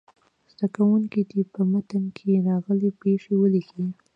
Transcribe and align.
زده 0.51 0.67
کوونکي 0.75 1.21
دې 1.29 1.41
په 1.53 1.61
متن 1.71 2.03
کې 2.17 2.43
راغلې 2.47 2.89
پيښې 3.01 3.33
ولیکي. 3.37 3.83